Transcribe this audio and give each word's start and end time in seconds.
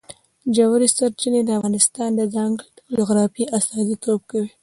ژورې 0.55 0.87
سرچینې 0.95 1.41
د 1.45 1.49
افغانستان 1.57 2.09
د 2.15 2.21
ځانګړي 2.35 2.69
ډول 2.75 2.91
جغرافیه 2.97 3.51
استازیتوب 3.57 4.19
کوي. 4.31 4.49